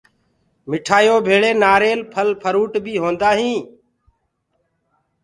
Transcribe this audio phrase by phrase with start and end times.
[0.69, 3.65] مٺآيو ڀيݪی نآريل ڦل ڦروٚ بي هوندآ هينٚ۔